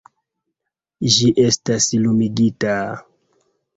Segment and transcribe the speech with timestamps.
[1.15, 2.75] Ĝi estas lumigita...